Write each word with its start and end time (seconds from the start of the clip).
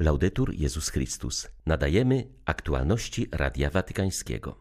Laudetur 0.00 0.54
Jezus 0.54 0.88
Chrystus. 0.88 1.48
Nadajemy 1.66 2.26
aktualności 2.44 3.26
Radia 3.32 3.70
Watykańskiego. 3.70 4.56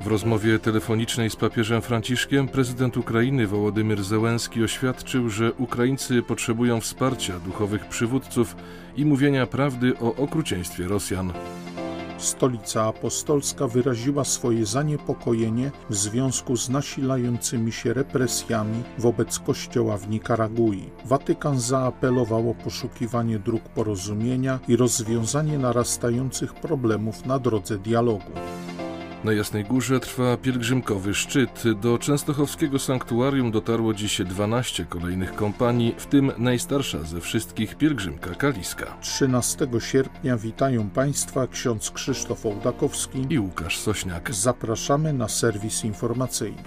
W 0.00 0.06
rozmowie 0.06 0.58
telefonicznej 0.58 1.30
z 1.30 1.36
papieżem 1.36 1.82
Franciszkiem 1.82 2.48
prezydent 2.48 2.96
Ukrainy 2.96 3.46
Wołodymyr 3.46 4.04
Zełenski 4.04 4.64
oświadczył, 4.64 5.30
że 5.30 5.52
Ukraińcy 5.52 6.22
potrzebują 6.22 6.80
wsparcia 6.80 7.38
duchowych 7.40 7.88
przywódców 7.88 8.56
i 8.96 9.04
mówienia 9.04 9.46
prawdy 9.46 9.98
o 9.98 10.14
okrucieństwie 10.14 10.88
Rosjan. 10.88 11.32
Stolica 12.22 12.82
Apostolska 12.82 13.68
wyraziła 13.68 14.24
swoje 14.24 14.66
zaniepokojenie 14.66 15.70
w 15.90 15.94
związku 15.94 16.56
z 16.56 16.68
nasilającymi 16.68 17.72
się 17.72 17.94
represjami 17.94 18.82
wobec 18.98 19.38
Kościoła 19.38 19.96
w 19.96 20.08
Nikaragui. 20.08 20.90
Watykan 21.04 21.60
zaapelował 21.60 22.50
o 22.50 22.54
poszukiwanie 22.54 23.38
dróg 23.38 23.62
porozumienia 23.62 24.58
i 24.68 24.76
rozwiązanie 24.76 25.58
narastających 25.58 26.54
problemów 26.54 27.26
na 27.26 27.38
drodze 27.38 27.78
dialogu. 27.78 28.32
Na 29.24 29.32
Jasnej 29.32 29.64
Górze 29.64 30.00
trwa 30.00 30.36
pielgrzymkowy 30.36 31.14
szczyt. 31.14 31.64
Do 31.80 31.98
częstochowskiego 31.98 32.78
sanktuarium 32.78 33.50
dotarło 33.50 33.94
dziś 33.94 34.20
12 34.24 34.84
kolejnych 34.84 35.34
kompanii, 35.34 35.94
w 35.98 36.06
tym 36.06 36.32
najstarsza 36.38 37.02
ze 37.02 37.20
wszystkich 37.20 37.74
pielgrzymka 37.74 38.34
Kaliska. 38.34 38.86
13 39.00 39.68
sierpnia 39.78 40.36
witają 40.36 40.90
Państwa 40.90 41.46
ksiądz 41.46 41.90
Krzysztof 41.90 42.46
Ołdakowski 42.46 43.26
i 43.30 43.38
Łukasz 43.38 43.78
Sośniak. 43.78 44.34
Zapraszamy 44.34 45.12
na 45.12 45.28
serwis 45.28 45.84
informacyjny. 45.84 46.62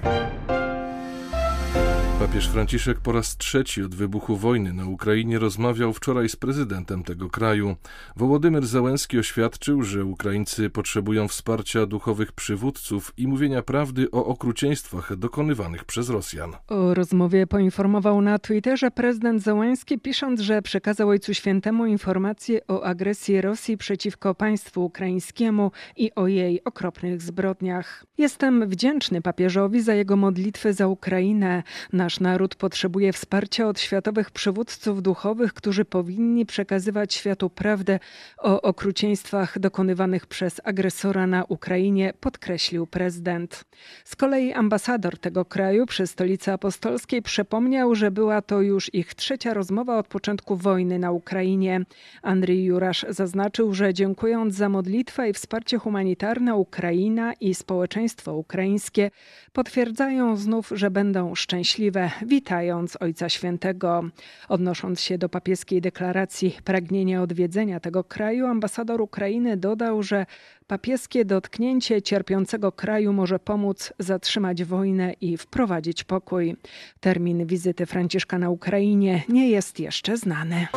Papież 2.25 2.49
Franciszek 2.49 2.99
po 2.99 3.11
raz 3.11 3.37
trzeci 3.37 3.83
od 3.83 3.95
wybuchu 3.95 4.37
wojny 4.37 4.73
na 4.73 4.85
Ukrainie 4.85 5.39
rozmawiał 5.39 5.93
wczoraj 5.93 6.29
z 6.29 6.35
prezydentem 6.35 7.03
tego 7.03 7.29
kraju. 7.29 7.75
Wołodymyr 8.15 8.65
Załęski 8.65 9.19
oświadczył, 9.19 9.83
że 9.83 10.05
Ukraińcy 10.05 10.69
potrzebują 10.69 11.27
wsparcia 11.27 11.85
duchowych 11.85 12.31
przywódców 12.31 13.13
i 13.17 13.27
mówienia 13.27 13.61
prawdy 13.61 14.11
o 14.11 14.25
okrucieństwach 14.25 15.15
dokonywanych 15.15 15.85
przez 15.85 16.09
Rosjan. 16.09 16.53
O 16.67 16.93
rozmowie 16.93 17.47
poinformował 17.47 18.21
na 18.21 18.39
Twitterze 18.39 18.91
prezydent 18.91 19.43
Załęski, 19.43 19.99
pisząc, 19.99 20.39
że 20.39 20.61
przekazał 20.61 21.09
Ojcu 21.09 21.33
Świętemu 21.33 21.85
informacje 21.85 22.67
o 22.67 22.83
agresji 22.83 23.41
Rosji 23.41 23.77
przeciwko 23.77 24.35
państwu 24.35 24.85
ukraińskiemu 24.85 25.71
i 25.97 26.15
o 26.15 26.27
jej 26.27 26.63
okropnych 26.63 27.21
zbrodniach. 27.21 28.05
Jestem 28.17 28.69
wdzięczny 28.69 29.21
papieżowi 29.21 29.81
za 29.81 29.93
jego 29.93 30.15
modlitwy 30.15 30.73
za 30.73 30.87
Ukrainę. 30.87 31.63
Nasz 31.93 32.14
Nasz 32.15 32.19
naród 32.19 32.55
potrzebuje 32.55 33.13
wsparcia 33.13 33.67
od 33.67 33.79
światowych 33.79 34.31
przywódców 34.31 35.01
duchowych, 35.01 35.53
którzy 35.53 35.85
powinni 35.85 36.45
przekazywać 36.45 37.13
światu 37.13 37.49
prawdę 37.49 37.99
o 38.37 38.61
okrucieństwach 38.61 39.59
dokonywanych 39.59 40.27
przez 40.27 40.61
agresora 40.63 41.27
na 41.27 41.43
Ukrainie, 41.43 42.13
podkreślił 42.19 42.87
prezydent. 42.87 43.65
Z 44.05 44.15
kolei 44.15 44.53
ambasador 44.53 45.17
tego 45.17 45.45
kraju 45.45 45.85
przy 45.85 46.07
stolicy 46.07 46.51
apostolskiej 46.51 47.21
przypomniał, 47.21 47.95
że 47.95 48.11
była 48.11 48.41
to 48.41 48.61
już 48.61 48.93
ich 48.93 49.13
trzecia 49.13 49.53
rozmowa 49.53 49.97
od 49.99 50.07
początku 50.07 50.55
wojny 50.55 50.99
na 50.99 51.11
Ukrainie. 51.11 51.81
Andrzej 52.21 52.63
Jurasz 52.63 53.05
zaznaczył, 53.09 53.73
że 53.73 53.93
dziękując 53.93 54.55
za 54.55 54.69
modlitwę 54.69 55.29
i 55.29 55.33
wsparcie 55.33 55.77
humanitarne 55.77 56.55
Ukraina 56.55 57.33
i 57.33 57.55
społeczeństwo 57.55 58.33
ukraińskie 58.33 59.11
potwierdzają 59.53 60.37
znów, 60.37 60.71
że 60.75 60.91
będą 60.91 61.35
szczęśliwe 61.35 62.04
witając 62.25 62.97
Ojca 63.01 63.29
Świętego. 63.29 64.03
Odnosząc 64.49 65.01
się 65.01 65.17
do 65.17 65.29
papieskiej 65.29 65.81
deklaracji 65.81 66.57
pragnienia 66.63 67.21
odwiedzenia 67.21 67.79
tego 67.79 68.03
kraju, 68.03 68.45
ambasador 68.45 69.01
Ukrainy 69.01 69.57
dodał, 69.57 70.03
że 70.03 70.25
papieskie 70.67 71.25
dotknięcie 71.25 72.01
cierpiącego 72.01 72.71
kraju 72.71 73.13
może 73.13 73.39
pomóc 73.39 73.93
zatrzymać 73.99 74.63
wojnę 74.63 75.13
i 75.21 75.37
wprowadzić 75.37 76.03
pokój. 76.03 76.55
Termin 76.99 77.45
wizyty 77.45 77.85
Franciszka 77.85 78.39
na 78.39 78.49
Ukrainie 78.49 79.23
nie 79.29 79.49
jest 79.49 79.79
jeszcze 79.79 80.17
znany. 80.17 80.67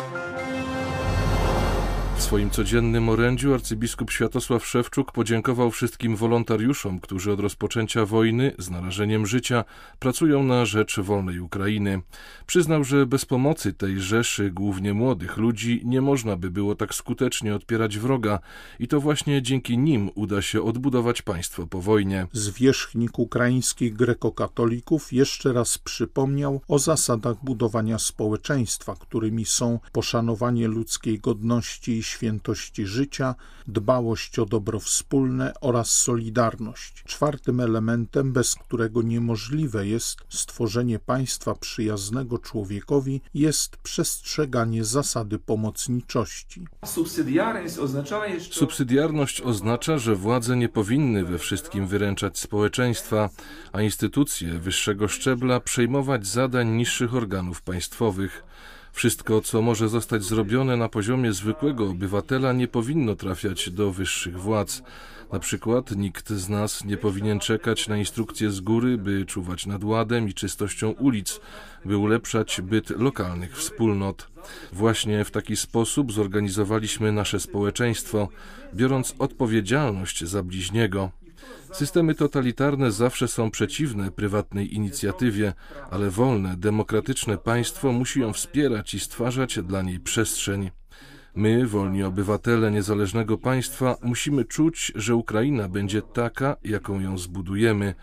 W 2.19 2.21
swoim 2.21 2.49
codziennym 2.49 3.09
orędziu 3.09 3.53
arcybiskup 3.53 4.11
Światosław 4.11 4.65
Szewczuk 4.65 5.11
podziękował 5.11 5.71
wszystkim 5.71 6.15
wolontariuszom, 6.15 6.99
którzy 6.99 7.31
od 7.31 7.39
rozpoczęcia 7.39 8.05
wojny 8.05 8.55
z 8.57 8.69
narażeniem 8.69 9.25
życia 9.27 9.65
pracują 9.99 10.43
na 10.43 10.65
rzecz 10.65 10.99
wolnej 10.99 11.39
Ukrainy. 11.39 12.01
Przyznał, 12.45 12.83
że 12.83 13.05
bez 13.05 13.25
pomocy 13.25 13.73
tej 13.73 14.01
rzeszy, 14.01 14.51
głównie 14.51 14.93
młodych 14.93 15.37
ludzi, 15.37 15.81
nie 15.85 16.01
można 16.01 16.37
by 16.37 16.51
było 16.51 16.75
tak 16.75 16.95
skutecznie 16.95 17.55
odpierać 17.55 17.97
wroga 17.97 18.39
i 18.79 18.87
to 18.87 18.99
właśnie 18.99 19.41
dzięki 19.41 19.77
nim 19.77 20.09
uda 20.15 20.41
się 20.41 20.61
odbudować 20.61 21.21
państwo 21.21 21.67
po 21.67 21.81
wojnie. 21.81 22.27
Zwierzchnik 22.33 23.19
ukraińskich 23.19 23.93
grekokatolików 23.93 25.13
jeszcze 25.13 25.53
raz 25.53 25.77
przypomniał 25.77 26.61
o 26.67 26.79
zasadach 26.79 27.35
budowania 27.43 27.99
społeczeństwa, 27.99 28.95
którymi 28.99 29.45
są 29.45 29.79
poszanowanie 29.91 30.67
ludzkiej 30.67 31.19
godności 31.19 31.91
i 31.97 32.08
świętości 32.09 32.85
życia, 32.85 33.35
dbałość 33.67 34.39
o 34.39 34.45
dobro 34.45 34.79
wspólne 34.79 35.53
oraz 35.61 35.91
solidarność. 35.91 37.03
Czwartym 37.05 37.59
elementem, 37.59 38.33
bez 38.33 38.55
którego 38.55 39.01
niemożliwe 39.01 39.87
jest 39.87 40.17
stworzenie 40.29 40.99
państwa 40.99 41.55
przyjaznego 41.55 42.37
człowiekowi, 42.37 43.21
jest 43.33 43.77
przestrzeganie 43.77 44.83
zasady 44.83 45.39
pomocniczości. 45.39 46.67
Subsydiarność 48.51 49.41
oznacza, 49.41 49.97
że 49.97 50.15
władze 50.15 50.57
nie 50.57 50.69
powinny 50.69 51.25
we 51.25 51.37
wszystkim 51.37 51.87
wyręczać 51.87 52.39
społeczeństwa, 52.39 53.29
a 53.71 53.81
instytucje 53.81 54.59
wyższego 54.59 55.07
szczebla 55.07 55.59
przejmować 55.59 56.27
zadań 56.27 56.69
niższych 56.69 57.15
organów 57.15 57.61
państwowych. 57.61 58.48
Wszystko, 58.91 59.41
co 59.41 59.61
może 59.61 59.89
zostać 59.89 60.23
zrobione 60.23 60.77
na 60.77 60.89
poziomie 60.89 61.33
zwykłego 61.33 61.89
obywatela, 61.89 62.53
nie 62.53 62.67
powinno 62.67 63.15
trafiać 63.15 63.69
do 63.69 63.91
wyższych 63.91 64.39
władz. 64.39 64.81
Na 65.31 65.39
przykład 65.39 65.95
nikt 65.95 66.29
z 66.29 66.49
nas 66.49 66.85
nie 66.85 66.97
powinien 66.97 67.39
czekać 67.39 67.87
na 67.87 67.97
instrukcje 67.97 68.51
z 68.51 68.59
góry, 68.59 68.97
by 68.97 69.25
czuwać 69.25 69.65
nad 69.65 69.83
ładem 69.83 70.29
i 70.29 70.33
czystością 70.33 70.89
ulic, 70.89 71.39
by 71.85 71.97
ulepszać 71.97 72.61
byt 72.61 72.89
lokalnych 72.89 73.57
wspólnot. 73.57 74.27
Właśnie 74.73 75.25
w 75.25 75.31
taki 75.31 75.55
sposób 75.55 76.11
zorganizowaliśmy 76.11 77.11
nasze 77.11 77.39
społeczeństwo, 77.39 78.27
biorąc 78.73 79.15
odpowiedzialność 79.19 80.23
za 80.23 80.43
bliźniego. 80.43 81.11
Systemy 81.71 82.15
totalitarne 82.15 82.91
zawsze 82.91 83.27
są 83.27 83.51
przeciwne 83.51 84.11
prywatnej 84.11 84.75
inicjatywie, 84.75 85.53
ale 85.91 86.09
wolne, 86.09 86.57
demokratyczne 86.57 87.37
państwo 87.37 87.91
musi 87.91 88.19
ją 88.19 88.33
wspierać 88.33 88.93
i 88.93 88.99
stwarzać 88.99 89.59
dla 89.59 89.81
niej 89.81 89.99
przestrzeń. 89.99 90.71
My, 91.35 91.67
wolni 91.67 92.03
obywatele 92.03 92.71
niezależnego 92.71 93.37
państwa, 93.37 93.95
musimy 94.01 94.45
czuć, 94.45 94.91
że 94.95 95.15
Ukraina 95.15 95.69
będzie 95.69 96.01
taka, 96.01 96.55
jaką 96.63 96.99
ją 96.99 97.17
zbudujemy. 97.17 97.95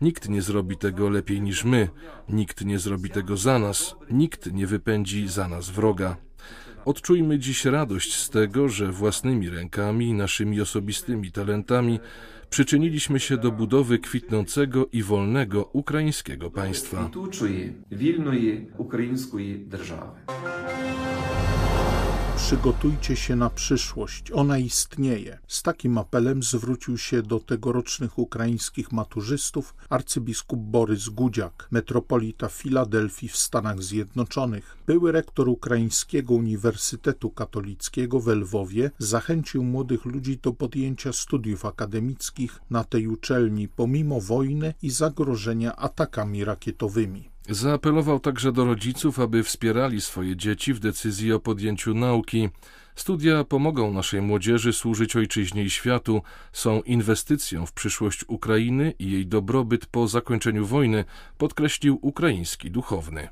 Nikt 0.00 0.28
nie 0.28 0.42
zrobi 0.42 0.76
tego 0.76 1.08
lepiej 1.08 1.40
niż 1.40 1.64
my, 1.64 1.88
nikt 2.28 2.64
nie 2.64 2.78
zrobi 2.78 3.10
tego 3.10 3.36
za 3.36 3.58
nas, 3.58 3.96
nikt 4.10 4.52
nie 4.52 4.66
wypędzi 4.66 5.28
za 5.28 5.48
nas 5.48 5.70
wroga. 5.70 6.16
Odczujmy 6.84 7.38
dziś 7.38 7.64
radość 7.64 8.16
z 8.16 8.30
tego, 8.30 8.68
że 8.68 8.92
własnymi 8.92 9.50
rękami 9.50 10.14
naszymi 10.14 10.60
osobistymi 10.60 11.32
talentami 11.32 12.00
przyczyniliśmy 12.52 13.20
się 13.20 13.36
do 13.36 13.52
budowy 13.52 13.98
kwitnącego 13.98 14.86
i 14.92 15.02
wolnego 15.02 15.64
ukraińskiego 15.72 16.50
państwa. 16.50 17.10
Przygotujcie 22.42 23.16
się 23.16 23.36
na 23.36 23.50
przyszłość, 23.50 24.32
ona 24.32 24.58
istnieje. 24.58 25.38
Z 25.46 25.62
takim 25.62 25.98
apelem 25.98 26.42
zwrócił 26.42 26.98
się 26.98 27.22
do 27.22 27.40
tegorocznych 27.40 28.18
ukraińskich 28.18 28.92
maturzystów 28.92 29.74
arcybiskup 29.90 30.60
Borys 30.60 31.08
Gudziak, 31.08 31.68
metropolita 31.70 32.48
Filadelfii 32.48 33.28
w 33.28 33.36
Stanach 33.36 33.82
Zjednoczonych. 33.82 34.76
Były 34.86 35.12
rektor 35.12 35.48
Ukraińskiego 35.48 36.34
Uniwersytetu 36.34 37.30
Katolickiego 37.30 38.20
w 38.20 38.28
Lwowie 38.28 38.90
zachęcił 38.98 39.64
młodych 39.64 40.04
ludzi 40.04 40.38
do 40.42 40.52
podjęcia 40.52 41.12
studiów 41.12 41.64
akademickich 41.64 42.60
na 42.70 42.84
tej 42.84 43.06
uczelni 43.06 43.68
pomimo 43.68 44.20
wojny 44.20 44.74
i 44.82 44.90
zagrożenia 44.90 45.76
atakami 45.76 46.44
rakietowymi. 46.44 47.31
Zaapelował 47.48 48.20
także 48.20 48.52
do 48.52 48.64
rodziców, 48.64 49.20
aby 49.20 49.42
wspierali 49.42 50.00
swoje 50.00 50.36
dzieci 50.36 50.74
w 50.74 50.78
decyzji 50.78 51.32
o 51.32 51.40
podjęciu 51.40 51.94
nauki. 51.94 52.48
Studia 52.96 53.44
pomogą 53.44 53.92
naszej 53.92 54.22
młodzieży 54.22 54.72
służyć 54.72 55.16
ojczyźnie 55.16 55.62
i 55.64 55.70
światu, 55.70 56.22
są 56.52 56.82
inwestycją 56.82 57.66
w 57.66 57.72
przyszłość 57.72 58.24
Ukrainy 58.28 58.94
i 58.98 59.10
jej 59.10 59.26
dobrobyt 59.26 59.86
po 59.86 60.08
zakończeniu 60.08 60.66
wojny, 60.66 61.04
podkreślił 61.38 61.98
ukraiński 62.02 62.70
duchowny. 62.70 63.28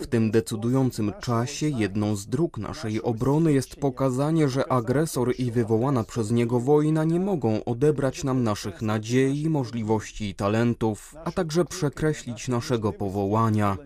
W 0.00 0.06
tym 0.06 0.30
decydującym 0.30 1.12
czasie 1.20 1.68
jedną 1.68 2.16
z 2.16 2.26
dróg 2.26 2.58
naszej 2.58 3.02
obrony 3.02 3.52
jest 3.52 3.76
pokazanie, 3.76 4.48
że 4.48 4.72
agresor 4.72 5.34
i 5.38 5.50
wywołana 5.50 6.04
przez 6.04 6.30
niego 6.30 6.60
wojna 6.60 7.04
nie 7.04 7.20
mogą 7.20 7.64
odebrać 7.64 8.24
nam 8.24 8.42
naszych 8.42 8.82
nadziei, 8.82 9.50
możliwości 9.50 10.28
i 10.28 10.34
talentów, 10.34 11.14
a 11.24 11.32
także 11.32 11.64
przekreślić 11.64 12.48
naszego 12.48 12.92
powołania. 12.92 13.76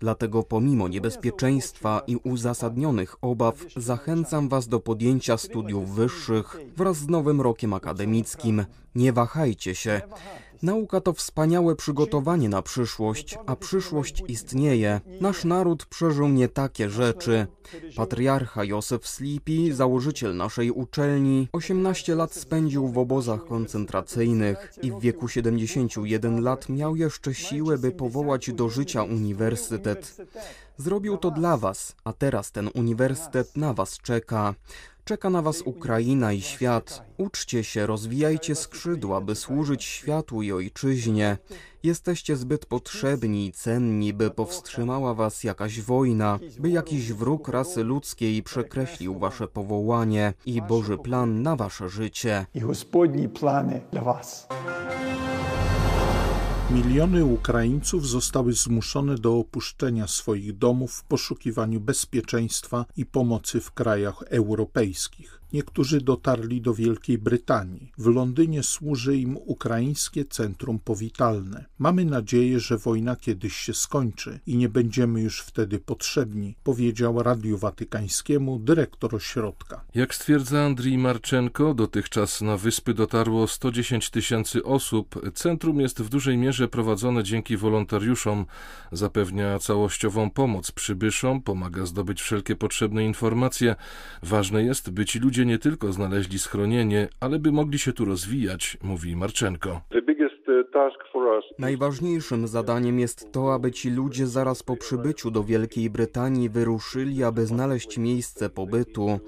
Dlatego 0.00 0.42
pomimo 0.42 0.88
niebezpieczeństwa 0.88 2.02
i 2.06 2.16
uzasadnionych 2.16 3.16
obaw 3.20 3.51
zachęcam 3.76 4.48
Was 4.48 4.68
do 4.68 4.80
podjęcia 4.80 5.36
studiów 5.36 5.94
wyższych 5.94 6.56
wraz 6.76 6.96
z 6.96 7.08
nowym 7.08 7.40
rokiem 7.40 7.74
akademickim. 7.74 8.64
Nie 8.94 9.12
wahajcie 9.12 9.74
się. 9.74 10.00
Nauka 10.62 11.00
to 11.00 11.12
wspaniałe 11.12 11.76
przygotowanie 11.76 12.48
na 12.48 12.62
przyszłość, 12.62 13.38
a 13.46 13.56
przyszłość 13.56 14.22
istnieje. 14.28 15.00
Nasz 15.20 15.44
naród 15.44 15.86
przeżył 15.86 16.28
nie 16.28 16.48
takie 16.48 16.90
rzeczy. 16.90 17.46
Patriarcha 17.96 18.64
Józef 18.64 19.08
Sleepy, 19.08 19.74
założyciel 19.74 20.36
naszej 20.36 20.70
uczelni, 20.70 21.48
18 21.52 22.14
lat 22.14 22.34
spędził 22.34 22.88
w 22.88 22.98
obozach 22.98 23.44
koncentracyjnych 23.44 24.72
i 24.82 24.92
w 24.92 25.00
wieku 25.00 25.28
71 25.28 26.42
lat 26.42 26.68
miał 26.68 26.96
jeszcze 26.96 27.34
siłę, 27.34 27.78
by 27.78 27.90
powołać 27.90 28.52
do 28.52 28.68
życia 28.68 29.02
uniwersytet. 29.02 30.16
Zrobił 30.76 31.16
to 31.16 31.30
dla 31.30 31.56
Was, 31.56 31.96
a 32.04 32.12
teraz 32.12 32.52
ten 32.52 32.70
uniwersytet 32.74 33.56
na 33.56 33.74
Was 33.74 33.98
czeka. 33.98 34.54
Czeka 35.04 35.30
na 35.30 35.42
Was 35.42 35.62
Ukraina 35.62 36.32
i 36.32 36.40
świat. 36.40 37.04
Uczcie 37.16 37.64
się, 37.64 37.86
rozwijajcie 37.86 38.54
skrzydła, 38.54 39.20
by 39.20 39.34
służyć 39.34 39.84
światu 39.84 40.42
i 40.42 40.52
ojczyźnie. 40.52 41.36
Jesteście 41.82 42.36
zbyt 42.36 42.66
potrzebni 42.66 43.46
i 43.46 43.52
cenni, 43.52 44.12
by 44.12 44.30
powstrzymała 44.30 45.14
Was 45.14 45.44
jakaś 45.44 45.80
wojna, 45.80 46.38
by 46.58 46.70
jakiś 46.70 47.12
wróg 47.12 47.48
rasy 47.48 47.84
ludzkiej 47.84 48.42
przekreślił 48.42 49.18
Wasze 49.18 49.48
powołanie 49.48 50.34
i 50.46 50.62
Boży 50.62 50.98
plan 50.98 51.42
na 51.42 51.56
Wasze 51.56 51.88
życie. 51.88 52.46
I 52.54 52.60
Gospodni 52.60 53.28
plany 53.28 53.80
dla 53.92 54.02
Was. 54.02 54.48
Miliony 56.72 57.24
Ukraińców 57.24 58.08
zostały 58.08 58.52
zmuszone 58.52 59.14
do 59.14 59.38
opuszczenia 59.38 60.06
swoich 60.06 60.58
domów 60.58 60.92
w 60.92 61.04
poszukiwaniu 61.04 61.80
bezpieczeństwa 61.80 62.86
i 62.96 63.06
pomocy 63.06 63.60
w 63.60 63.70
krajach 63.70 64.22
europejskich. 64.22 65.41
Niektórzy 65.52 66.00
dotarli 66.00 66.60
do 66.60 66.74
Wielkiej 66.74 67.18
Brytanii. 67.18 67.92
W 67.98 68.06
Londynie 68.06 68.62
służy 68.62 69.16
im 69.16 69.36
ukraińskie 69.36 70.24
centrum 70.24 70.78
powitalne. 70.78 71.64
Mamy 71.78 72.04
nadzieję, 72.04 72.60
że 72.60 72.78
wojna 72.78 73.16
kiedyś 73.16 73.56
się 73.56 73.74
skończy 73.74 74.40
i 74.46 74.56
nie 74.56 74.68
będziemy 74.68 75.20
już 75.20 75.40
wtedy 75.40 75.78
potrzebni, 75.78 76.56
powiedział 76.64 77.22
Radiu 77.22 77.58
Watykańskiemu 77.58 78.58
dyrektor 78.58 79.14
ośrodka. 79.14 79.84
Jak 79.94 80.14
stwierdza 80.14 80.64
Andrii 80.64 80.98
Marczenko, 80.98 81.74
dotychczas 81.74 82.40
na 82.40 82.56
wyspy 82.56 82.94
dotarło 82.94 83.48
110 83.48 84.10
tysięcy 84.10 84.64
osób. 84.64 85.20
Centrum 85.34 85.80
jest 85.80 86.02
w 86.02 86.08
dużej 86.08 86.36
mierze 86.36 86.68
prowadzone 86.68 87.24
dzięki 87.24 87.56
wolontariuszom. 87.56 88.46
Zapewnia 88.92 89.58
całościową 89.58 90.30
pomoc 90.30 90.70
przybyszom, 90.70 91.42
pomaga 91.42 91.86
zdobyć 91.86 92.22
wszelkie 92.22 92.56
potrzebne 92.56 93.04
informacje. 93.04 93.76
Ważne 94.22 94.64
jest, 94.64 94.90
by 94.90 95.04
ci 95.04 95.18
ludzie 95.18 95.41
ludzie 95.42 95.52
nie 95.52 95.58
tylko 95.58 95.92
znaleźli 95.92 96.38
schronienie, 96.38 97.08
ale 97.20 97.38
by 97.38 97.52
mogli 97.52 97.78
się 97.78 97.92
tu 97.92 98.04
rozwijać, 98.04 98.78
mówi 98.82 99.16
Marczenko. 99.16 99.80
Najważniejszym 101.58 102.48
zadaniem 102.48 102.98
jest 102.98 103.32
to, 103.32 103.54
aby 103.54 103.72
ci 103.72 103.90
ludzie 103.90 104.26
zaraz 104.26 104.62
po 104.62 104.76
przybyciu 104.76 105.30
do 105.30 105.44
Wielkiej 105.44 105.90
Brytanii 105.90 106.48
wyruszyli, 106.48 107.24
aby 107.24 107.46
znaleźć 107.46 107.98
miejsce 107.98 108.50
pobytu. 108.50 109.18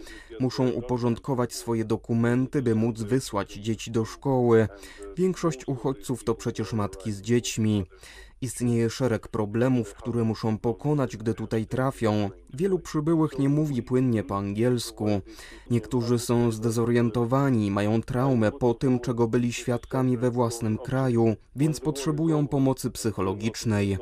Muszą 0.40 0.68
uporządkować 0.68 1.54
swoje 1.54 1.84
dokumenty, 1.84 2.62
by 2.62 2.74
móc 2.74 3.02
wysłać 3.02 3.52
dzieci 3.52 3.90
do 3.90 4.04
szkoły. 4.04 4.68
Większość 5.16 5.68
uchodźców 5.68 6.24
to 6.24 6.34
przecież 6.34 6.72
matki 6.72 7.12
z 7.12 7.22
dziećmi. 7.22 7.84
Istnieje 8.44 8.90
szereg 8.90 9.28
problemów, 9.28 9.94
które 9.94 10.24
muszą 10.24 10.58
pokonać, 10.58 11.16
gdy 11.16 11.34
tutaj 11.34 11.66
trafią. 11.66 12.30
Wielu 12.54 12.78
przybyłych 12.78 13.38
nie 13.38 13.48
mówi 13.48 13.82
płynnie 13.82 14.22
po 14.22 14.36
angielsku. 14.36 15.06
Niektórzy 15.70 16.18
są 16.18 16.52
zdezorientowani, 16.52 17.70
mają 17.70 18.02
traumę 18.02 18.52
po 18.52 18.74
tym, 18.74 19.00
czego 19.00 19.28
byli 19.28 19.52
świadkami 19.52 20.16
we 20.16 20.30
własnym 20.30 20.78
kraju, 20.78 21.36
więc 21.56 21.80
potrzebują 21.80 22.48
pomocy 22.48 22.90
psychologicznej. 22.90 23.98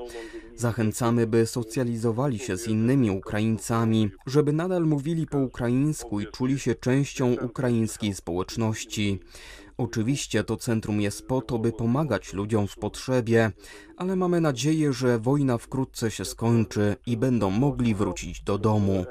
Zachęcamy, 0.56 1.26
by 1.26 1.46
socjalizowali 1.46 2.38
się 2.38 2.56
z 2.56 2.68
innymi 2.68 3.10
Ukraińcami, 3.10 4.10
żeby 4.26 4.52
nadal 4.52 4.86
mówili 4.86 5.26
po 5.26 5.38
ukraińsku 5.38 6.20
i 6.20 6.26
czuli 6.26 6.58
się 6.58 6.74
częścią 6.74 7.34
ukraińskiej 7.34 8.14
społeczności. 8.14 9.20
Oczywiście 9.84 10.44
to 10.44 10.56
centrum 10.56 11.00
jest 11.00 11.28
po 11.28 11.40
to, 11.40 11.58
by 11.58 11.72
pomagać 11.72 12.32
ludziom 12.32 12.66
w 12.66 12.76
potrzebie, 12.78 13.50
ale 13.96 14.16
mamy 14.16 14.40
nadzieję, 14.40 14.92
że 14.92 15.18
wojna 15.18 15.58
wkrótce 15.58 16.10
się 16.10 16.24
skończy 16.24 16.96
i 17.06 17.16
będą 17.16 17.50
mogli 17.50 17.94
wrócić 17.94 18.42
do 18.42 18.58
domu. 18.58 19.04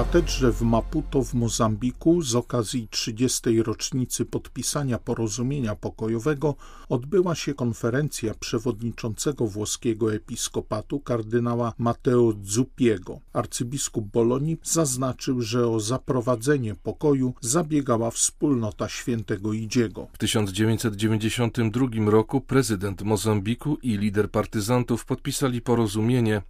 Katedrze 0.00 0.52
w 0.52 0.62
Maputo 0.62 1.22
w 1.22 1.34
Mozambiku 1.34 2.22
z 2.22 2.34
okazji 2.34 2.88
30. 2.90 3.62
rocznicy 3.62 4.24
podpisania 4.24 4.98
porozumienia 4.98 5.74
pokojowego 5.76 6.54
odbyła 6.88 7.34
się 7.34 7.54
konferencja 7.54 8.34
przewodniczącego 8.34 9.46
włoskiego 9.46 10.14
episkopatu 10.14 11.00
kardynała 11.00 11.72
Matteo 11.78 12.32
Zuppiego. 12.42 13.20
Arcybiskup 13.32 14.04
Bolonii 14.04 14.58
zaznaczył, 14.62 15.42
że 15.42 15.68
o 15.68 15.80
zaprowadzenie 15.80 16.74
pokoju 16.74 17.34
zabiegała 17.40 18.10
wspólnota 18.10 18.88
świętego 18.88 19.52
Idziego. 19.52 20.06
W 20.12 20.18
1992 20.18 22.10
roku 22.10 22.40
prezydent 22.40 23.02
Mozambiku 23.02 23.78
i 23.82 23.98
lider 23.98 24.30
partyzantów 24.30 25.04
podpisali 25.04 25.60
porozumienie, 25.60 26.42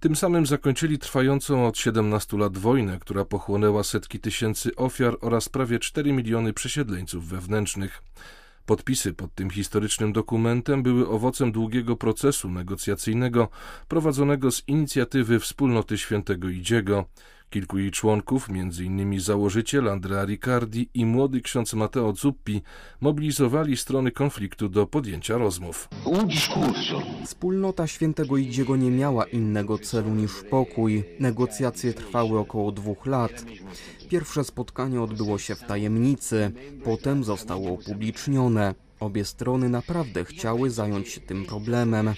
tym 0.00 0.16
samym 0.16 0.46
zakończyli 0.46 0.98
trwającą 0.98 1.66
od 1.66 1.78
17 1.78 2.36
lat 2.36 2.58
wojnę, 2.58 2.98
która 3.00 3.24
pochłonęła 3.24 3.84
setki 3.84 4.20
tysięcy 4.20 4.74
ofiar 4.76 5.16
oraz 5.20 5.48
prawie 5.48 5.78
4 5.78 6.12
miliony 6.12 6.52
przesiedleńców 6.52 7.28
wewnętrznych. 7.28 8.02
Podpisy 8.66 9.12
pod 9.12 9.34
tym 9.34 9.50
historycznym 9.50 10.12
dokumentem 10.12 10.82
były 10.82 11.08
owocem 11.08 11.52
długiego 11.52 11.96
procesu 11.96 12.50
negocjacyjnego 12.50 13.48
prowadzonego 13.88 14.50
z 14.50 14.62
inicjatywy 14.68 15.40
Wspólnoty 15.40 15.98
Świętego 15.98 16.48
Idziego. 16.48 17.04
Kilku 17.50 17.78
jej 17.78 17.90
członków, 17.90 18.48
m.in. 18.50 19.20
założyciel 19.20 19.88
Andrea 19.88 20.24
Riccardi 20.24 20.88
i 20.94 21.06
młody 21.06 21.40
ksiądz 21.40 21.74
Matteo 21.74 22.12
Zuppi, 22.12 22.62
mobilizowali 23.00 23.76
strony 23.76 24.10
konfliktu 24.10 24.68
do 24.68 24.86
podjęcia 24.86 25.38
rozmów. 25.38 25.88
Wspólnota 27.24 27.86
Świętego 27.86 28.36
Idziego 28.36 28.76
nie 28.76 28.90
miała 28.90 29.24
innego 29.24 29.78
celu 29.78 30.10
niż 30.10 30.32
pokój. 30.50 31.04
Negocjacje 31.20 31.92
trwały 31.92 32.38
około 32.38 32.72
dwóch 32.72 33.06
lat. 33.06 33.44
Pierwsze 34.10 34.44
spotkanie 34.44 35.02
odbyło 35.02 35.38
się 35.38 35.54
w 35.54 35.62
tajemnicy, 35.62 36.52
potem 36.84 37.24
zostało 37.24 37.70
upublicznione. 37.70 38.74
Obie 39.00 39.24
strony 39.24 39.68
naprawdę 39.68 40.24
chciały 40.24 40.70
zająć 40.70 41.08
się 41.08 41.20
tym 41.20 41.44
problemem. 41.44 42.14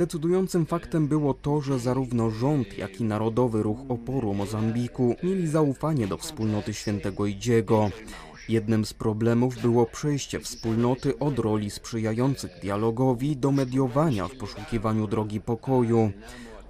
Decydującym 0.00 0.66
faktem 0.66 1.08
było 1.08 1.34
to, 1.34 1.60
że 1.60 1.78
zarówno 1.78 2.30
rząd, 2.30 2.78
jak 2.78 3.00
i 3.00 3.04
Narodowy 3.04 3.62
Ruch 3.62 3.78
Oporu 3.88 4.34
Mozambiku 4.34 5.16
mieli 5.22 5.48
zaufanie 5.48 6.06
do 6.06 6.16
wspólnoty 6.16 6.74
świętego 6.74 7.26
Idziego. 7.26 7.90
Jednym 8.48 8.84
z 8.84 8.94
problemów 8.94 9.62
było 9.62 9.86
przejście 9.86 10.40
wspólnoty 10.40 11.18
od 11.18 11.38
roli 11.38 11.70
sprzyjających 11.70 12.50
dialogowi 12.62 13.36
do 13.36 13.52
mediowania 13.52 14.28
w 14.28 14.36
poszukiwaniu 14.36 15.06
drogi 15.06 15.40
pokoju. 15.40 16.12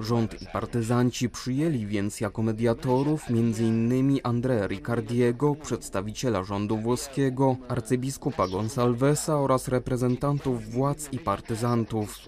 Rząd 0.00 0.42
i 0.42 0.46
partyzanci 0.52 1.28
przyjęli 1.28 1.86
więc 1.86 2.20
jako 2.20 2.42
mediatorów 2.42 3.24
m.in. 3.30 4.20
Andrea 4.22 4.66
Riccardiego, 4.66 5.54
przedstawiciela 5.54 6.44
rządu 6.44 6.78
włoskiego, 6.78 7.56
arcybiskupa 7.68 8.48
Gonsalvesa 8.48 9.40
oraz 9.40 9.68
reprezentantów 9.68 10.70
władz 10.70 11.12
i 11.12 11.18
partyzantów. 11.18 12.18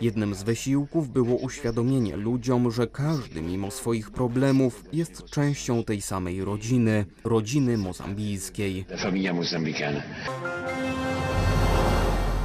Jednym 0.00 0.34
z 0.34 0.42
wysiłków 0.42 1.08
było 1.08 1.36
uświadomienie 1.36 2.16
ludziom, 2.16 2.70
że 2.70 2.86
każdy 2.86 3.42
mimo 3.42 3.70
swoich 3.70 4.10
problemów 4.10 4.84
jest 4.92 5.24
częścią 5.24 5.84
tej 5.84 6.02
samej 6.02 6.44
rodziny, 6.44 7.06
rodziny 7.24 7.78
mozambijskiej. 7.78 8.84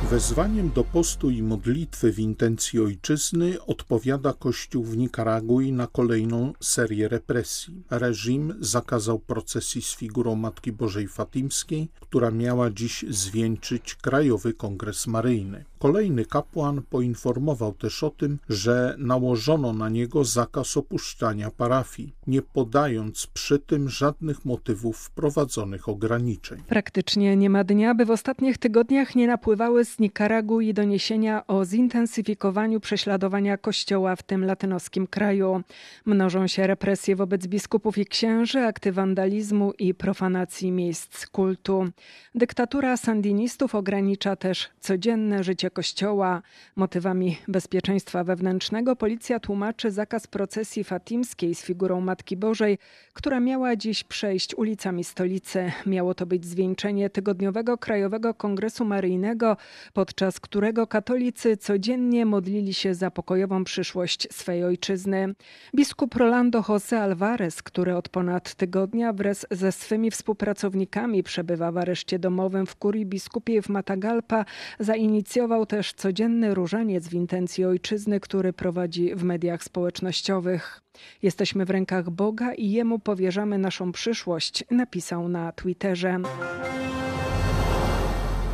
Wezwaniem 0.04 0.72
do 0.76 0.84
postu 0.84 1.30
i 1.30 1.44
modlitwy 1.44 2.12
w 2.12 2.20
intencji 2.20 2.80
ojczyzny 2.80 3.66
odpowiada 3.66 4.34
Kościół 4.34 4.84
w 4.84 4.98
Nikaragui 4.98 5.72
na 5.72 5.88
kolejną 5.88 6.54
serię 6.60 7.08
represji. 7.08 7.84
Reżim 7.90 8.54
zakazał 8.60 9.20
procesji 9.20 9.82
z 9.82 9.96
figurą 9.96 10.36
Matki 10.36 10.72
Bożej 10.72 11.08
Fatimskiej, 11.08 11.90
która 12.00 12.32
miała 12.32 12.70
dziś 12.70 13.06
zwieńczyć 13.10 13.96
Krajowy 13.96 14.54
Kongres 14.54 15.08
Maryjny. 15.08 15.66
Kolejny 15.80 16.26
kapłan 16.26 16.82
poinformował 16.90 17.74
też 17.74 18.04
o 18.04 18.10
tym, 18.10 18.40
że 18.50 18.96
nałożono 18.98 19.74
na 19.74 19.90
niego 19.90 20.24
zakaz 20.24 20.78
opuszczania 20.78 21.52
parafii, 21.52 22.14
nie 22.28 22.42
podając 22.42 23.28
przy 23.28 23.60
tym 23.60 23.90
żadnych 23.90 24.46
motywów 24.46 24.98
wprowadzonych 24.98 25.90
ograniczeń. 25.90 26.64
Praktycznie 26.68 27.38
nie 27.38 27.50
ma 27.50 27.64
dnia, 27.64 27.96
by 27.96 28.06
w 28.06 28.12
ostatnich 28.12 28.58
tygodniach 28.58 29.16
nie 29.16 29.28
napływały 29.28 29.86
z 29.90 30.00
Nikaragui 30.00 30.74
doniesienia 30.74 31.48
o 31.48 31.66
zintensyfikowaniu 31.66 32.80
prześladowania 32.80 33.58
kościoła 33.58 34.16
w 34.16 34.24
tym 34.24 34.46
latynoskim 34.46 35.08
kraju. 35.08 35.62
Mnożą 36.06 36.48
się 36.48 36.68
represje 36.68 37.16
wobec 37.16 37.48
biskupów 37.48 37.98
i 37.98 38.06
księży, 38.06 38.60
akty 38.60 38.92
wandalizmu 38.92 39.74
i 39.80 39.94
profanacji 39.94 40.72
miejsc 40.72 41.26
kultu. 41.28 41.90
Dyktatura 42.36 42.98
sandinistów 42.98 43.76
ogranicza 43.76 44.36
też 44.36 44.70
codzienne 44.80 45.44
życie 45.44 45.72
kościoła. 45.72 46.42
Motywami 46.76 47.38
bezpieczeństwa 47.48 48.24
wewnętrznego 48.24 48.96
policja 48.96 49.40
tłumaczy 49.40 49.92
zakaz 49.92 50.28
procesji 50.28 50.84
fatimskiej 50.84 51.56
z 51.56 51.64
figurą 51.64 52.02
Matki 52.02 52.38
Bożej, 52.38 52.78
która 53.14 53.40
miała 53.40 53.76
dziś 53.76 54.04
przejść 54.04 54.56
ulicami 54.56 55.04
stolicy. 55.04 55.72
Miało 55.86 56.14
to 56.14 56.26
być 56.26 56.46
zwieńczenie 56.46 57.10
tygodniowego 57.10 57.78
Krajowego 57.78 58.34
Kongresu 58.34 58.86
Maryjnego, 58.86 59.58
podczas 59.94 60.40
którego 60.40 60.88
katolicy 60.88 61.58
codziennie 61.58 62.26
modlili 62.26 62.74
się 62.74 62.94
za 62.94 63.12
pokojową 63.12 63.64
przyszłość 63.64 64.28
swej 64.32 64.64
ojczyzny. 64.64 65.36
Biskup 65.76 66.16
Rolando 66.16 66.60
José 66.60 66.96
Alvarez, 66.96 67.64
który 67.64 67.96
od 67.96 68.10
ponad 68.10 68.56
tygodnia 68.56 69.14
wraz 69.14 69.46
ze 69.52 69.72
swymi 69.72 70.12
współpracownikami 70.12 71.24
przebywa 71.24 71.72
w 71.72 71.78
areszcie 71.78 72.20
domowym 72.20 72.66
w 72.66 72.76
kurii 72.76 73.06
biskupiej 73.06 73.62
w 73.62 73.70
Matagalpa, 73.70 74.46
zainicjował 74.80 75.66
też 75.66 75.94
codzienny 75.94 76.54
różaniec 76.54 77.08
w 77.08 77.14
intencji 77.14 77.66
ojczyzny, 77.66 78.20
który 78.20 78.54
prowadzi 78.54 79.16
w 79.16 79.24
mediach 79.24 79.64
społecznościowych. 79.64 80.82
Jesteśmy 81.22 81.66
w 81.66 81.70
rękach 81.70 82.10
Boga 82.10 82.54
i 82.54 82.72
Jemu 82.72 83.00
powierzamy 83.00 83.58
naszą 83.58 83.92
przyszłość, 83.92 84.64
napisał 84.72 85.30
na 85.30 85.52
Twitterze. 85.52 86.20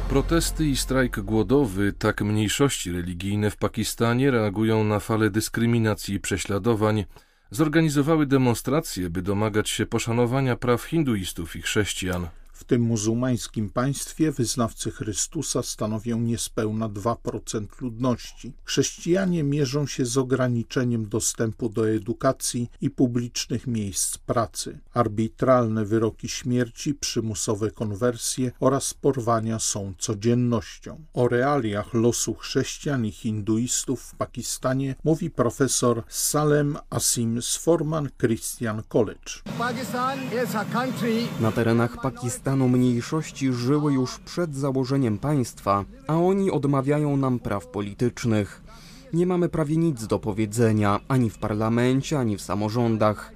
Protesty 0.09 0.65
i 0.65 0.75
strajk 0.75 1.19
głodowy, 1.19 1.93
tak 1.93 2.21
mniejszości 2.21 2.91
religijne 2.91 3.51
w 3.51 3.57
Pakistanie 3.57 4.31
reagują 4.31 4.83
na 4.83 4.99
falę 4.99 5.29
dyskryminacji 5.29 6.15
i 6.15 6.19
prześladowań, 6.19 7.05
zorganizowały 7.51 8.25
demonstracje, 8.25 9.09
by 9.09 9.21
domagać 9.21 9.69
się 9.69 9.85
poszanowania 9.85 10.55
praw 10.55 10.83
hinduistów 10.83 11.55
i 11.55 11.61
chrześcijan. 11.61 12.27
W 12.55 12.63
tym 12.63 12.81
muzułmańskim 12.81 13.69
państwie 13.69 14.31
wyznawcy 14.31 14.91
Chrystusa 14.91 15.63
stanowią 15.63 16.19
niespełna 16.19 16.89
2% 16.89 17.81
ludności. 17.81 18.53
Chrześcijanie 18.63 19.43
mierzą 19.43 19.87
się 19.87 20.05
z 20.05 20.17
ograniczeniem 20.17 21.09
dostępu 21.09 21.69
do 21.69 21.89
edukacji 21.89 22.69
i 22.81 22.89
publicznych 22.89 23.67
miejsc 23.67 24.17
pracy. 24.17 24.79
Arbitralne 24.93 25.85
wyroki 25.85 26.29
śmierci, 26.29 26.93
przymusowe 26.93 27.71
konwersje 27.71 28.51
oraz 28.59 28.93
porwania 28.93 29.59
są 29.59 29.93
codziennością. 29.97 31.05
O 31.13 31.27
realiach 31.27 31.93
losu 31.93 32.33
chrześcijan 32.33 33.05
i 33.05 33.11
hinduistów 33.11 34.01
w 34.01 34.15
Pakistanie 34.15 34.95
mówi 35.03 35.29
profesor 35.29 36.03
Salem 36.07 36.77
Asim 36.89 37.41
z 37.41 37.55
Forman 37.55 38.09
Christian 38.19 38.83
College. 38.83 39.31
Na 41.39 41.51
terenach 41.51 42.01
Pakistanu 42.01 42.44
Pakistanu 42.45 42.69
mniejszości 42.69 43.53
żyły 43.53 43.93
już 43.93 44.19
przed 44.19 44.55
założeniem 44.55 45.17
państwa, 45.17 45.85
a 46.07 46.15
oni 46.15 46.51
odmawiają 46.51 47.17
nam 47.17 47.39
praw 47.39 47.67
politycznych. 47.67 48.61
Nie 49.13 49.27
mamy 49.27 49.49
prawie 49.49 49.77
nic 49.77 50.07
do 50.07 50.19
powiedzenia 50.19 50.99
ani 51.07 51.29
w 51.29 51.37
parlamencie, 51.37 52.19
ani 52.19 52.37
w 52.37 52.41
samorządach. 52.41 53.31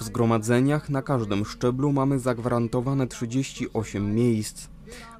W 0.00 0.04
zgromadzeniach 0.04 0.90
na 0.90 1.02
każdym 1.02 1.44
szczeblu 1.44 1.92
mamy 1.92 2.18
zagwarantowane 2.18 3.06
38 3.06 4.14
miejsc. 4.14 4.68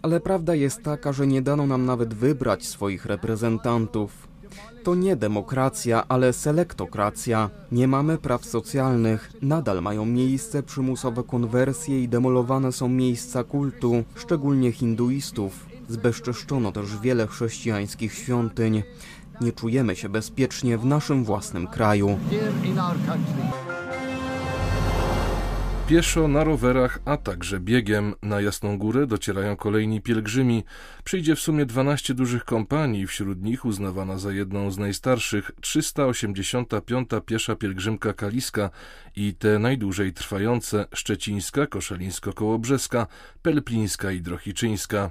Ale 0.02 0.20
prawda 0.20 0.54
jest 0.54 0.82
taka, 0.82 1.12
że 1.12 1.26
nie 1.26 1.42
dano 1.42 1.66
nam 1.66 1.84
nawet 1.84 2.14
wybrać 2.14 2.66
swoich 2.66 3.06
reprezentantów. 3.06 4.28
To 4.86 4.94
nie 4.94 5.16
demokracja, 5.16 6.04
ale 6.08 6.32
selektokracja. 6.32 7.50
Nie 7.72 7.88
mamy 7.88 8.18
praw 8.18 8.44
socjalnych. 8.44 9.32
Nadal 9.42 9.82
mają 9.82 10.04
miejsce 10.04 10.62
przymusowe 10.62 11.22
konwersje 11.22 12.02
i 12.02 12.08
demolowane 12.08 12.72
są 12.72 12.88
miejsca 12.88 13.44
kultu, 13.44 14.04
szczególnie 14.14 14.72
hinduistów. 14.72 15.66
Zbezczeszczono 15.88 16.72
też 16.72 16.98
wiele 16.98 17.26
chrześcijańskich 17.26 18.14
świątyń. 18.14 18.82
Nie 19.40 19.52
czujemy 19.52 19.96
się 19.96 20.08
bezpiecznie 20.08 20.78
w 20.78 20.84
naszym 20.84 21.24
własnym 21.24 21.66
kraju. 21.66 22.18
Pieszo, 25.88 26.28
na 26.28 26.44
rowerach, 26.44 26.98
a 27.04 27.16
także 27.16 27.60
biegiem 27.60 28.14
na 28.22 28.40
Jasną 28.40 28.78
Górę 28.78 29.06
docierają 29.06 29.56
kolejni 29.56 30.00
pielgrzymi. 30.00 30.64
Przyjdzie 31.04 31.36
w 31.36 31.40
sumie 31.40 31.66
12 31.66 32.14
dużych 32.14 32.44
kompanii, 32.44 33.06
wśród 33.06 33.42
nich 33.42 33.64
uznawana 33.64 34.18
za 34.18 34.32
jedną 34.32 34.70
z 34.70 34.78
najstarszych 34.78 35.50
385. 35.60 37.10
piesza 37.26 37.56
pielgrzymka 37.56 38.12
Kaliska 38.12 38.70
i 39.16 39.34
te 39.34 39.58
najdłużej 39.58 40.12
trwające 40.12 40.86
Szczecińska, 40.94 41.66
Koszalińsko-Kołobrzeska, 41.66 43.06
Pelplińska 43.42 44.12
i 44.12 44.20
Drohiczyńska. 44.20 45.10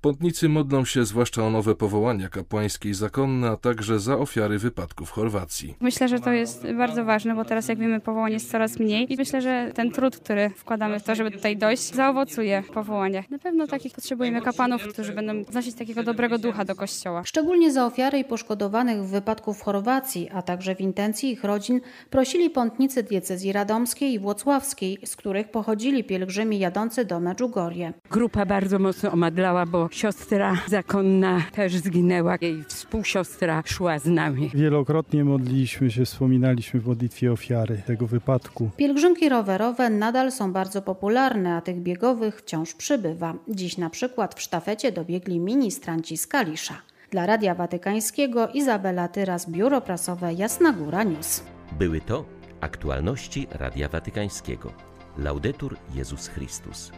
Pątnicy 0.00 0.48
modlą 0.48 0.84
się 0.84 1.04
zwłaszcza 1.04 1.42
o 1.42 1.50
nowe 1.50 1.74
powołania 1.74 2.28
kapłańskie 2.28 2.88
i 2.88 2.94
zakonne, 2.94 3.50
a 3.50 3.56
także 3.56 3.98
za 4.00 4.18
ofiary 4.18 4.58
wypadków 4.58 5.08
w 5.08 5.12
Chorwacji. 5.12 5.74
Myślę, 5.80 6.08
że 6.08 6.20
to 6.20 6.32
jest 6.32 6.72
bardzo 6.72 7.04
ważne, 7.04 7.34
bo 7.34 7.44
teraz 7.44 7.68
jak 7.68 7.78
wiemy 7.78 8.00
powołań 8.00 8.32
jest 8.32 8.50
coraz 8.50 8.78
mniej 8.78 9.12
i 9.12 9.16
myślę, 9.16 9.42
że 9.42 9.70
ten 9.74 9.90
trud, 9.90 10.16
który 10.16 10.50
wkładamy 10.50 11.00
w 11.00 11.02
to, 11.02 11.14
żeby 11.14 11.30
tutaj 11.30 11.56
dojść, 11.56 11.94
zaowocuje 11.94 12.62
w 12.62 12.70
powołaniach. 12.70 13.30
Na 13.30 13.38
pewno 13.38 13.66
takich 13.66 13.94
potrzebujemy 13.94 14.42
kapłanów, 14.42 14.82
którzy 14.82 15.12
będą 15.12 15.44
znosić 15.52 15.74
takiego 15.74 16.02
dobrego 16.02 16.38
ducha 16.38 16.64
do 16.64 16.74
Kościoła. 16.74 17.24
Szczególnie 17.24 17.72
za 17.72 17.86
ofiary 17.86 18.18
i 18.18 18.24
poszkodowanych 18.24 19.02
w 19.02 19.10
wypadku 19.10 19.54
w 19.54 19.60
Chorwacji, 19.62 20.30
a 20.32 20.42
także 20.42 20.74
w 20.74 20.80
intencji 20.80 21.30
ich 21.30 21.44
rodzin 21.44 21.80
prosili 22.10 22.50
pątnicy 22.50 23.02
diecezji 23.02 23.52
radomskiej 23.52 24.12
i 24.12 24.18
włocławskiej, 24.18 24.98
z 25.04 25.16
których 25.16 25.50
pochodzili 25.50 26.04
pielgrzymi 26.04 26.58
jadący 26.58 27.04
do 27.04 27.20
Medjugorje. 27.20 27.92
Grupa 28.10 28.46
bardzo 28.46 28.78
mocno 28.78 29.12
omadlała, 29.12 29.66
bo 29.86 29.92
siostra 29.92 30.56
zakonna 30.66 31.42
też 31.52 31.76
zginęła. 31.76 32.36
Jej 32.40 32.64
współsiostra 32.64 33.62
szła 33.66 33.98
z 33.98 34.06
nami. 34.06 34.50
Wielokrotnie 34.54 35.24
modliliśmy 35.24 35.90
się, 35.90 36.04
wspominaliśmy 36.04 36.80
w 36.80 36.86
modlitwie 36.86 37.32
ofiary 37.32 37.82
tego 37.86 38.06
wypadku. 38.06 38.70
Pielgrzymki 38.76 39.28
rowerowe 39.28 39.90
nadal 39.90 40.32
są 40.32 40.52
bardzo 40.52 40.82
popularne, 40.82 41.56
a 41.56 41.60
tych 41.60 41.76
biegowych 41.76 42.38
wciąż 42.38 42.74
przybywa. 42.74 43.34
Dziś 43.48 43.78
na 43.78 43.90
przykład 43.90 44.34
w 44.34 44.42
sztafecie 44.42 44.92
dobiegli 44.92 45.40
ministranci 45.40 46.16
z 46.16 46.26
Kalisza. 46.26 46.74
Dla 47.10 47.26
Radia 47.26 47.54
Watykańskiego 47.54 48.48
Izabela 48.48 49.08
Tyras, 49.08 49.50
Biuro 49.50 49.80
Prasowe 49.80 50.34
Jasna 50.34 50.72
Góra 50.72 51.04
News. 51.04 51.42
Były 51.78 52.00
to 52.00 52.24
aktualności 52.60 53.46
Radia 53.50 53.88
Watykańskiego. 53.88 54.72
Laudetur 55.18 55.76
Jezus 55.94 56.28
Chrystus. 56.28 56.92